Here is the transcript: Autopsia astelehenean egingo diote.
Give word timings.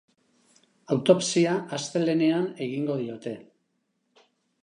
Autopsia 0.95 1.51
astelehenean 1.79 2.47
egingo 2.67 2.95
diote. 3.03 3.35